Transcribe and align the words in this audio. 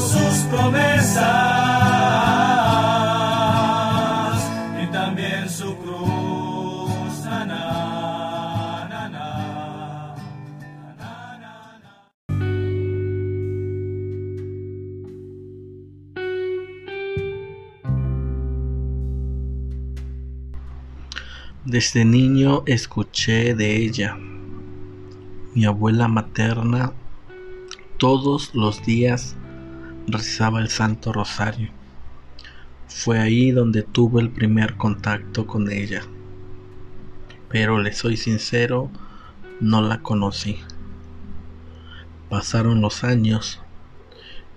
sus 0.00 0.38
promesas 0.50 1.24
y 4.82 4.86
también 4.92 5.48
su 5.48 5.76
cruz. 5.78 6.26
Desde 21.66 22.04
niño 22.04 22.62
escuché 22.66 23.56
de 23.56 23.76
ella. 23.76 24.16
Mi 25.54 25.64
abuela 25.64 26.06
materna 26.06 26.92
todos 27.98 28.54
los 28.54 28.86
días 28.86 29.34
rezaba 30.06 30.60
el 30.60 30.68
Santo 30.68 31.12
Rosario. 31.12 31.70
Fue 32.88 33.18
ahí 33.18 33.50
donde 33.50 33.82
tuve 33.82 34.20
el 34.22 34.30
primer 34.30 34.76
contacto 34.76 35.46
con 35.46 35.70
ella. 35.70 36.02
Pero 37.48 37.80
le 37.80 37.92
soy 37.92 38.16
sincero, 38.16 38.90
no 39.60 39.82
la 39.82 40.02
conocí. 40.02 40.58
Pasaron 42.28 42.80
los 42.80 43.04
años 43.04 43.60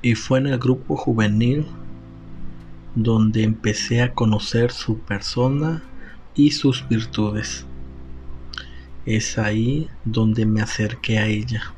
y 0.02 0.16
fue 0.16 0.40
en 0.40 0.48
el 0.48 0.60
grupo 0.60 0.96
juvenil 0.96 1.66
donde 2.96 3.44
empecé 3.44 4.02
a 4.02 4.14
conocer 4.14 4.72
su 4.72 5.00
persona 5.00 5.84
y 6.36 6.52
sus 6.52 6.88
virtudes. 6.88 7.66
Es 9.06 9.38
ahí 9.38 9.90
donde 10.06 10.46
me 10.46 10.62
acerqué 10.62 11.20
a 11.20 11.28
ella. 11.28 11.74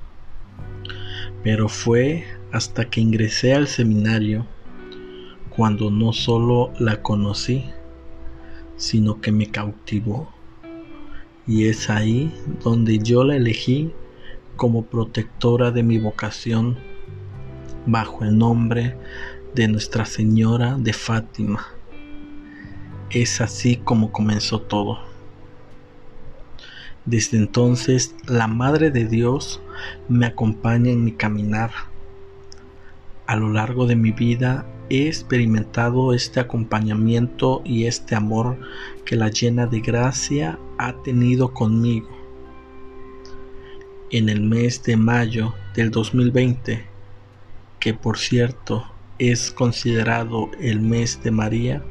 Pero 1.43 1.67
fue 1.69 2.25
hasta 2.51 2.89
que 2.89 3.01
ingresé 3.01 3.53
al 3.53 3.67
seminario 3.67 4.45
cuando 5.49 5.91
no 5.91 6.13
solo 6.13 6.71
la 6.79 7.01
conocí, 7.01 7.65
sino 8.77 9.21
que 9.21 9.31
me 9.31 9.47
cautivó. 9.47 10.31
Y 11.47 11.67
es 11.67 11.89
ahí 11.89 12.33
donde 12.63 12.99
yo 12.99 13.23
la 13.23 13.35
elegí 13.35 13.91
como 14.55 14.85
protectora 14.85 15.71
de 15.71 15.83
mi 15.83 15.97
vocación 15.97 16.77
bajo 17.85 18.23
el 18.23 18.37
nombre 18.37 18.95
de 19.55 19.67
Nuestra 19.67 20.05
Señora 20.05 20.77
de 20.77 20.93
Fátima. 20.93 21.67
Es 23.09 23.41
así 23.41 23.77
como 23.77 24.11
comenzó 24.11 24.61
todo. 24.61 24.99
Desde 27.05 27.37
entonces 27.37 28.15
la 28.27 28.47
Madre 28.47 28.91
de 28.91 29.05
Dios 29.05 29.61
me 30.07 30.27
acompaña 30.27 30.91
en 30.91 31.03
mi 31.03 31.11
caminar. 31.11 31.71
A 33.31 33.37
lo 33.37 33.47
largo 33.47 33.87
de 33.87 33.95
mi 33.95 34.11
vida 34.11 34.65
he 34.89 35.07
experimentado 35.07 36.13
este 36.13 36.41
acompañamiento 36.41 37.61
y 37.63 37.85
este 37.85 38.13
amor 38.13 38.59
que 39.05 39.15
la 39.15 39.29
llena 39.29 39.67
de 39.67 39.79
gracia 39.79 40.59
ha 40.77 41.01
tenido 41.01 41.53
conmigo. 41.53 42.09
En 44.09 44.27
el 44.27 44.41
mes 44.41 44.83
de 44.83 44.97
mayo 44.97 45.53
del 45.75 45.91
2020, 45.91 46.85
que 47.79 47.93
por 47.93 48.17
cierto 48.17 48.85
es 49.17 49.51
considerado 49.51 50.51
el 50.59 50.81
mes 50.81 51.23
de 51.23 51.31
María, 51.31 51.85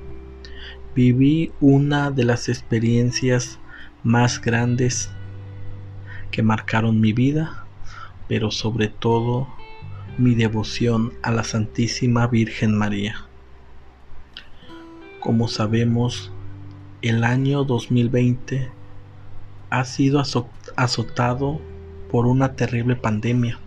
viví 0.95 1.53
una 1.63 2.11
de 2.11 2.25
las 2.25 2.51
experiencias 2.51 3.59
más 4.05 4.43
grandes 4.43 5.09
que 6.33 6.43
marcaron 6.43 7.00
mi 7.00 7.15
vida, 7.15 7.65
pero 8.29 8.50
sobre 8.50 8.89
todo 8.89 9.49
mi 10.19 10.34
devoción 10.34 11.12
a 11.22 11.31
la 11.31 11.44
Santísima 11.44 12.26
Virgen 12.26 12.76
María. 12.76 13.26
Como 15.21 15.48
sabemos, 15.48 16.32
el 17.03 17.25
año 17.25 17.65
2020 17.65 18.70
ha 19.70 19.84
sido 19.84 20.22
azotado 20.76 21.60
por 22.10 22.26
una 22.26 22.54
terrible 22.54 22.97
pandemia 22.97 23.59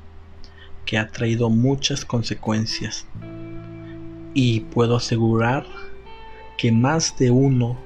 que 0.85 0.97
ha 0.97 1.09
traído 1.09 1.49
muchas 1.49 2.05
consecuencias 2.05 3.07
y 4.33 4.61
puedo 4.61 4.97
asegurar 4.97 5.65
que 6.57 6.71
más 6.71 7.17
de 7.17 7.31
uno 7.31 7.77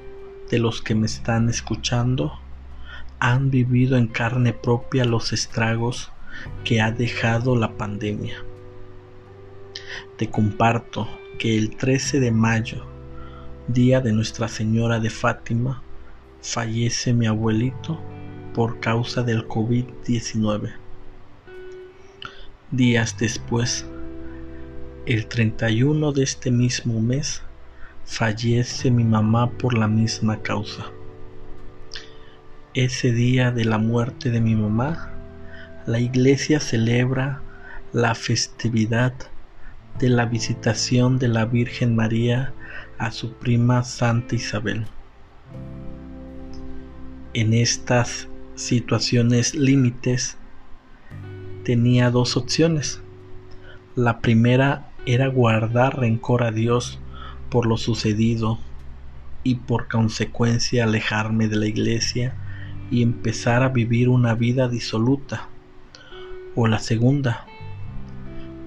de 0.50 0.58
los 0.58 0.82
que 0.82 0.94
me 0.94 1.06
están 1.06 1.48
escuchando 1.48 2.32
han 3.20 3.50
vivido 3.50 3.96
en 3.96 4.08
carne 4.08 4.52
propia 4.52 5.04
los 5.04 5.32
estragos 5.32 6.10
que 6.64 6.80
ha 6.80 6.90
dejado 6.90 7.56
la 7.56 7.76
pandemia. 7.76 8.44
Te 10.16 10.30
comparto 10.30 11.08
que 11.38 11.56
el 11.56 11.76
13 11.76 12.20
de 12.20 12.32
mayo, 12.32 12.84
día 13.68 14.00
de 14.00 14.12
Nuestra 14.12 14.48
Señora 14.48 14.98
de 14.98 15.10
Fátima, 15.10 15.82
fallece 16.40 17.12
mi 17.12 17.26
abuelito 17.26 18.00
por 18.54 18.80
causa 18.80 19.22
del 19.22 19.46
COVID-19. 19.46 20.72
Días 22.70 23.16
después, 23.18 23.86
el 25.06 25.26
31 25.26 26.12
de 26.12 26.22
este 26.22 26.50
mismo 26.50 27.00
mes 27.00 27.42
fallece 28.04 28.90
mi 28.90 29.04
mamá 29.04 29.50
por 29.50 29.76
la 29.76 29.86
misma 29.88 30.42
causa. 30.42 30.86
Ese 32.74 33.12
día 33.12 33.50
de 33.50 33.64
la 33.64 33.78
muerte 33.78 34.30
de 34.30 34.40
mi 34.40 34.54
mamá, 34.54 35.12
la 35.86 36.00
iglesia 36.00 36.60
celebra 36.60 37.42
la 37.92 38.14
festividad 38.14 39.14
de 39.98 40.08
la 40.08 40.26
visitación 40.26 41.18
de 41.18 41.28
la 41.28 41.44
Virgen 41.44 41.96
María 41.96 42.52
a 42.98 43.10
su 43.10 43.32
prima 43.32 43.82
Santa 43.82 44.36
Isabel. 44.36 44.86
En 47.34 47.52
estas 47.52 48.28
situaciones 48.54 49.54
límites 49.54 50.36
tenía 51.64 52.10
dos 52.10 52.36
opciones. 52.36 53.00
La 53.96 54.20
primera 54.20 54.88
era 55.04 55.26
guardar 55.26 55.98
rencor 55.98 56.44
a 56.44 56.52
Dios 56.52 57.00
por 57.50 57.66
lo 57.66 57.76
sucedido 57.76 58.58
y 59.42 59.56
por 59.56 59.88
consecuencia 59.88 60.84
alejarme 60.84 61.48
de 61.48 61.56
la 61.56 61.66
iglesia 61.66 62.34
y 62.90 63.02
empezar 63.02 63.64
a 63.64 63.70
vivir 63.70 64.08
una 64.08 64.34
vida 64.34 64.68
disoluta. 64.68 65.48
O 66.54 66.68
la 66.68 66.78
segunda, 66.78 67.47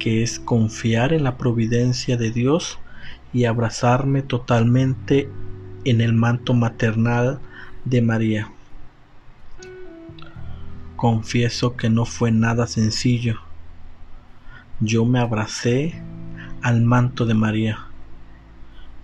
que 0.01 0.23
es 0.23 0.39
confiar 0.39 1.13
en 1.13 1.23
la 1.23 1.38
providencia 1.38 2.17
de 2.17 2.31
Dios 2.31 2.79
y 3.34 3.45
abrazarme 3.45 4.23
totalmente 4.23 5.29
en 5.85 6.01
el 6.01 6.13
manto 6.13 6.56
maternal 6.56 7.39
de 7.85 8.01
María. 8.01 8.51
Confieso 10.95 11.78
que 11.78 11.91
no 11.91 12.06
fue 12.06 12.31
nada 12.31 12.66
sencillo. 12.66 13.41
Yo 14.79 15.06
me 15.06 15.19
abracé 15.19 16.01
al 16.63 16.81
manto 16.81 17.28
de 17.28 17.35
María. 17.35 17.85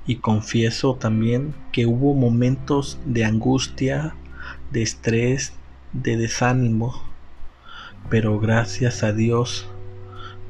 Y 0.08 0.16
confieso 0.16 0.96
también 0.96 1.54
que 1.72 1.86
hubo 1.86 2.16
momentos 2.16 2.98
de 3.06 3.24
angustia, 3.24 4.16
de 4.72 4.82
estrés, 4.82 5.54
de 5.94 6.18
desánimo, 6.18 7.04
pero 8.10 8.40
gracias 8.40 9.04
a 9.04 9.14
Dios 9.14 9.70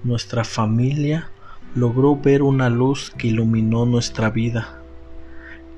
nuestra 0.08 0.44
familia 0.44 1.30
logró 1.76 2.16
ver 2.16 2.42
una 2.42 2.70
luz 2.70 3.12
que 3.18 3.28
iluminó 3.28 3.86
nuestra 3.86 4.30
vida 4.30 4.82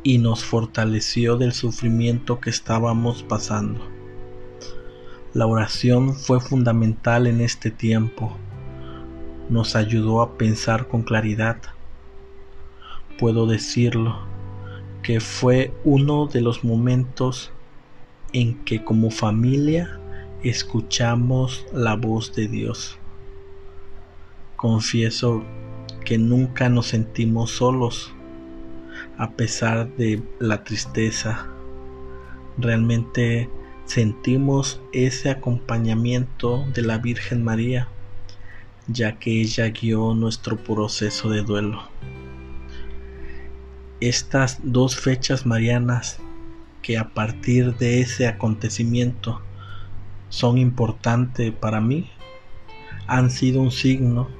y 0.03 0.19
nos 0.19 0.45
fortaleció 0.45 1.35
del 1.35 1.51
sufrimiento 1.51 2.39
que 2.39 2.49
estábamos 2.49 3.23
pasando. 3.23 3.81
La 5.33 5.45
oración 5.45 6.15
fue 6.15 6.39
fundamental 6.39 7.27
en 7.27 7.41
este 7.41 7.69
tiempo 7.69 8.37
nos 9.49 9.75
ayudó 9.75 10.21
a 10.21 10.37
pensar 10.37 10.87
con 10.87 11.01
claridad. 11.01 11.57
Puedo 13.17 13.47
decirlo, 13.47 14.19
que 15.01 15.19
fue 15.19 15.73
uno 15.83 16.27
de 16.27 16.41
los 16.41 16.63
momentos 16.63 17.51
en 18.31 18.63
que 18.63 18.83
como 18.83 19.09
familia 19.09 19.99
escuchamos 20.43 21.65
la 21.73 21.95
voz 21.95 22.35
de 22.35 22.47
Dios. 22.47 22.97
Confieso 24.59 25.41
que 26.03 26.17
nunca 26.17 26.67
nos 26.67 26.87
sentimos 26.87 27.51
solos 27.51 28.13
a 29.17 29.31
pesar 29.31 29.95
de 29.95 30.21
la 30.37 30.65
tristeza. 30.65 31.47
Realmente 32.57 33.49
sentimos 33.85 34.81
ese 34.91 35.29
acompañamiento 35.29 36.65
de 36.73 36.81
la 36.81 36.97
Virgen 36.97 37.41
María 37.41 37.87
ya 38.87 39.17
que 39.17 39.39
ella 39.39 39.69
guió 39.69 40.13
nuestro 40.13 40.57
proceso 40.57 41.29
de 41.29 41.43
duelo. 41.43 41.83
Estas 44.01 44.59
dos 44.61 44.97
fechas 44.97 45.45
marianas 45.45 46.19
que 46.81 46.97
a 46.97 47.13
partir 47.13 47.77
de 47.77 48.01
ese 48.01 48.27
acontecimiento 48.27 49.41
son 50.27 50.57
importantes 50.57 51.53
para 51.53 51.79
mí, 51.79 52.11
han 53.07 53.29
sido 53.29 53.61
un 53.61 53.71
signo 53.71 54.38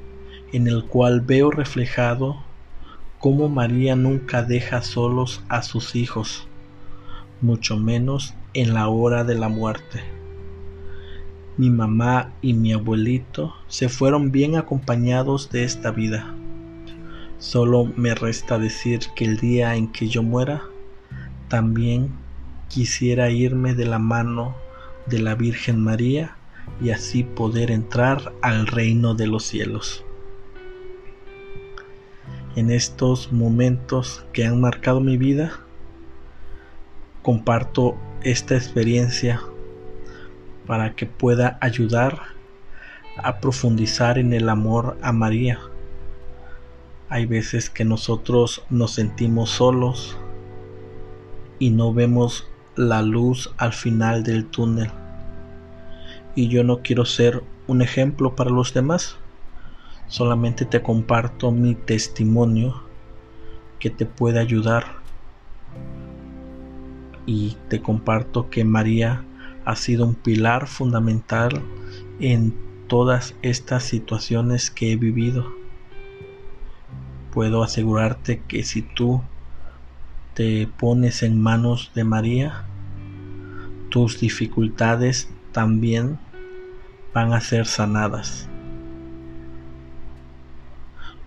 en 0.51 0.67
el 0.67 0.85
cual 0.85 1.21
veo 1.21 1.51
reflejado 1.51 2.37
cómo 3.19 3.49
María 3.49 3.95
nunca 3.95 4.43
deja 4.43 4.81
solos 4.81 5.43
a 5.49 5.61
sus 5.61 5.95
hijos, 5.95 6.47
mucho 7.41 7.77
menos 7.77 8.33
en 8.53 8.73
la 8.73 8.87
hora 8.87 9.23
de 9.23 9.35
la 9.35 9.49
muerte. 9.49 10.03
Mi 11.57 11.69
mamá 11.69 12.31
y 12.41 12.53
mi 12.53 12.71
abuelito 12.71 13.53
se 13.67 13.89
fueron 13.89 14.31
bien 14.31 14.55
acompañados 14.55 15.49
de 15.49 15.65
esta 15.65 15.91
vida. 15.91 16.33
Solo 17.37 17.85
me 17.95 18.15
resta 18.15 18.57
decir 18.57 19.01
que 19.15 19.25
el 19.25 19.37
día 19.37 19.75
en 19.75 19.91
que 19.91 20.07
yo 20.07 20.23
muera, 20.23 20.63
también 21.49 22.11
quisiera 22.69 23.29
irme 23.29 23.73
de 23.75 23.85
la 23.85 23.99
mano 23.99 24.55
de 25.05 25.19
la 25.19 25.35
Virgen 25.35 25.83
María 25.83 26.35
y 26.81 26.91
así 26.91 27.23
poder 27.23 27.71
entrar 27.71 28.31
al 28.41 28.67
reino 28.67 29.15
de 29.15 29.27
los 29.27 29.43
cielos. 29.43 30.05
En 32.59 32.71
estos 32.71 33.31
momentos 33.31 34.25
que 34.33 34.43
han 34.43 34.59
marcado 34.59 34.99
mi 34.99 35.15
vida, 35.15 35.61
comparto 37.21 37.95
esta 38.21 38.53
experiencia 38.55 39.39
para 40.67 40.93
que 40.93 41.05
pueda 41.05 41.57
ayudar 41.61 42.19
a 43.15 43.39
profundizar 43.39 44.17
en 44.17 44.33
el 44.33 44.49
amor 44.49 44.97
a 45.01 45.13
María. 45.13 45.57
Hay 47.07 47.25
veces 47.25 47.69
que 47.69 47.85
nosotros 47.85 48.65
nos 48.69 48.91
sentimos 48.91 49.51
solos 49.51 50.17
y 51.59 51.69
no 51.69 51.93
vemos 51.93 52.45
la 52.75 53.01
luz 53.01 53.53
al 53.55 53.71
final 53.71 54.21
del 54.23 54.45
túnel. 54.45 54.91
Y 56.35 56.49
yo 56.49 56.65
no 56.65 56.81
quiero 56.81 57.05
ser 57.05 57.41
un 57.67 57.81
ejemplo 57.81 58.35
para 58.35 58.49
los 58.49 58.73
demás. 58.73 59.15
Solamente 60.09 60.65
te 60.65 60.81
comparto 60.81 61.51
mi 61.51 61.75
testimonio 61.75 62.81
que 63.77 63.91
te 63.91 64.07
puede 64.07 64.39
ayudar. 64.39 64.97
Y 67.27 67.57
te 67.69 67.79
comparto 67.81 68.49
que 68.49 68.65
María 68.65 69.23
ha 69.65 69.75
sido 69.75 70.07
un 70.07 70.15
pilar 70.15 70.67
fundamental 70.67 71.61
en 72.19 72.55
todas 72.87 73.35
estas 73.43 73.83
situaciones 73.83 74.71
que 74.71 74.91
he 74.91 74.95
vivido. 74.95 75.45
Puedo 77.31 77.61
asegurarte 77.61 78.41
que 78.47 78.63
si 78.63 78.81
tú 78.81 79.21
te 80.33 80.65
pones 80.65 81.21
en 81.21 81.39
manos 81.39 81.91
de 81.93 82.03
María, 82.03 82.65
tus 83.89 84.19
dificultades 84.19 85.29
también 85.51 86.17
van 87.13 87.33
a 87.33 87.41
ser 87.41 87.67
sanadas. 87.67 88.49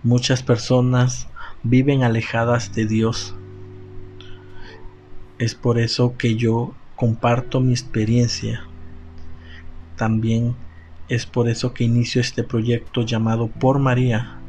Muchas 0.05 0.43
personas 0.43 1.29
viven 1.63 2.03
alejadas 2.03 2.73
de 2.73 2.85
Dios. 2.85 3.33
Es 5.37 5.55
por 5.55 5.79
eso 5.79 6.17
que 6.17 6.35
yo 6.35 6.73
comparto 6.97 7.61
mi 7.61 7.71
experiencia. 7.71 8.65
También 9.95 10.57
es 11.07 11.25
por 11.25 11.47
eso 11.47 11.73
que 11.73 11.85
inicio 11.85 12.19
este 12.19 12.43
proyecto 12.43 13.03
llamado 13.03 13.47
Por 13.47 13.79
María, 13.79 14.39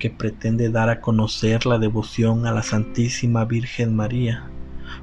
que 0.00 0.10
pretende 0.10 0.70
dar 0.70 0.88
a 0.90 1.00
conocer 1.00 1.66
la 1.66 1.78
devoción 1.78 2.44
a 2.48 2.50
la 2.50 2.64
Santísima 2.64 3.44
Virgen 3.44 3.94
María 3.94 4.50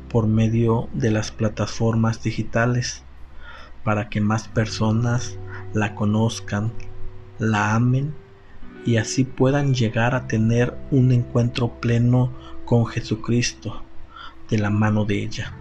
por 0.10 0.28
medio 0.28 0.90
de 0.92 1.12
las 1.12 1.32
plataformas 1.32 2.22
digitales, 2.22 3.06
para 3.86 4.10
que 4.10 4.20
más 4.20 4.50
personas 4.50 5.38
la 5.74 5.96
conozcan, 5.96 6.74
la 7.40 7.74
amen 7.74 8.27
y 8.88 8.96
así 8.96 9.26
puedan 9.26 9.74
llegar 9.74 10.16
a 10.16 10.28
tener 10.28 10.74
un 10.92 11.12
encuentro 11.12 11.80
pleno 11.82 12.34
con 12.64 12.86
Jesucristo 12.86 13.84
de 14.50 14.58
la 14.58 14.70
mano 14.70 15.04
de 15.04 15.24
ella. 15.24 15.54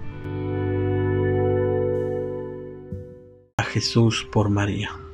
A 3.56 3.64
Jesús 3.64 4.28
por 4.30 4.48
María. 4.48 5.05